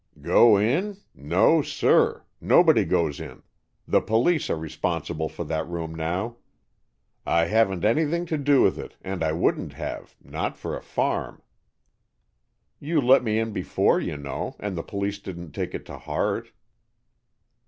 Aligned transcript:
"Go 0.23 0.57
in? 0.57 0.97
No, 1.13 1.61
sir! 1.61 2.23
Nobody 2.41 2.85
goes 2.85 3.19
in. 3.19 3.43
The 3.87 4.01
police 4.01 4.49
are 4.49 4.55
responsible 4.57 5.29
for 5.29 5.43
that 5.43 5.67
room, 5.67 5.93
now. 5.93 6.37
I 7.23 7.45
haven't 7.45 7.85
anything 7.85 8.25
to 8.25 8.37
do 8.39 8.63
with 8.63 8.79
it, 8.79 8.95
and 9.03 9.23
I 9.23 9.31
wouldn't 9.33 9.73
have, 9.73 10.15
not 10.19 10.57
for 10.57 10.75
a 10.75 10.81
farm." 10.81 11.43
"You 12.79 12.99
let 12.99 13.23
me 13.23 13.37
in 13.37 13.51
before, 13.53 13.99
you 13.99 14.17
know, 14.17 14.55
and 14.59 14.75
the 14.75 14.81
police 14.81 15.19
didn't 15.19 15.51
take 15.51 15.75
it 15.75 15.85
to 15.85 15.99
heart." 15.99 16.51